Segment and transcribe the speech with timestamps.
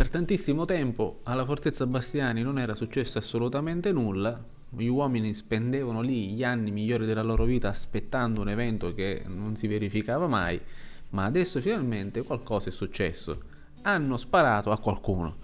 [0.00, 6.30] Per tantissimo tempo alla Fortezza Bastiani non era successo assolutamente nulla, gli uomini spendevano lì
[6.30, 10.58] gli anni migliori della loro vita aspettando un evento che non si verificava mai,
[11.10, 13.42] ma adesso finalmente qualcosa è successo.
[13.82, 15.36] Hanno sparato a qualcuno.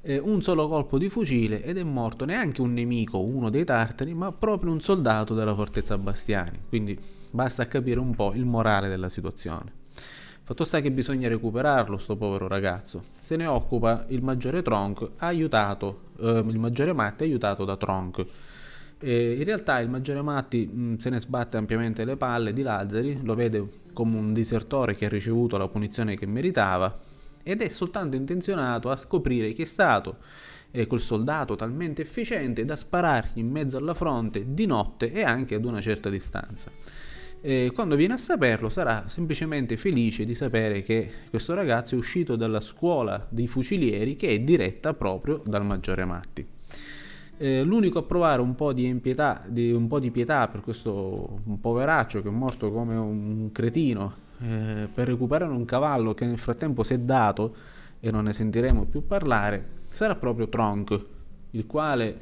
[0.00, 4.14] Eh, un solo colpo di fucile ed è morto neanche un nemico, uno dei tartari,
[4.14, 6.60] ma proprio un soldato della Fortezza Bastiani.
[6.66, 6.98] Quindi
[7.30, 9.80] basta capire un po' il morale della situazione.
[10.52, 13.02] Fatto sta che bisogna recuperarlo, sto povero ragazzo.
[13.18, 18.26] Se ne occupa il maggiore Tronk, aiutato, eh, il maggiore Matti aiutato da Tronk.
[18.98, 23.20] E in realtà il maggiore Matti mh, se ne sbatte ampiamente le palle di Lazzari,
[23.22, 26.98] lo vede come un disertore che ha ricevuto la punizione che meritava
[27.42, 30.18] ed è soltanto intenzionato a scoprire chi è stato
[30.70, 35.54] eh, quel soldato talmente efficiente da sparargli in mezzo alla fronte di notte e anche
[35.54, 36.70] ad una certa distanza
[37.42, 42.36] eh, quando viene a saperlo sarà semplicemente felice di sapere che questo ragazzo è uscito
[42.36, 46.46] dalla scuola dei fucilieri che è diretta proprio dal maggiore Matti.
[47.38, 52.22] L'unico a provare un po' di, impietà, di, un po' di pietà per questo poveraccio
[52.22, 56.94] che è morto come un cretino eh, per recuperare un cavallo che nel frattempo si
[56.94, 57.52] è dato
[57.98, 61.04] e non ne sentiremo più parlare sarà proprio Tronk,
[61.50, 62.18] il quale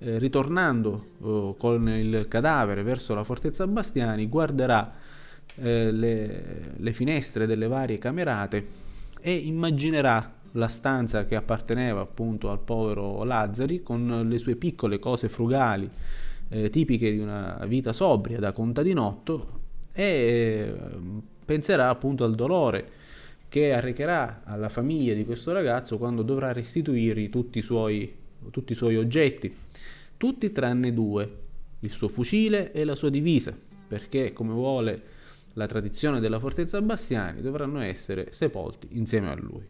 [0.00, 4.92] eh, ritornando oh, con il cadavere verso la fortezza Bastiani, guarderà
[5.56, 8.66] eh, le, le finestre delle varie camerate
[9.20, 15.28] e immaginerà la stanza che apparteneva appunto al povero Lazzari con le sue piccole cose
[15.28, 15.88] frugali
[16.48, 19.58] eh, tipiche di una vita sobria da contadinotto
[19.92, 20.74] e eh,
[21.44, 22.88] penserà appunto al dolore
[23.48, 28.16] che arrecherà alla famiglia di questo ragazzo quando dovrà restituirgli tutti i suoi
[28.50, 29.54] tutti i suoi oggetti,
[30.16, 31.38] tutti tranne due,
[31.80, 35.02] il suo fucile e la sua divisa, perché come vuole
[35.54, 39.66] la tradizione della fortezza Bastiani dovranno essere sepolti insieme a lui.